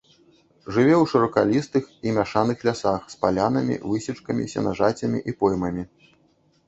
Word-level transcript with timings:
Жыве 0.75 0.93
ў 1.01 1.05
шыракалістых 1.11 1.83
і 2.07 2.15
мяшаных 2.17 2.65
лясах 2.69 3.01
з 3.15 3.21
палянамі, 3.25 3.79
высечкамі, 3.93 4.51
сенажацямі 4.55 5.25
і 5.33 5.41
поймамі. 5.43 5.83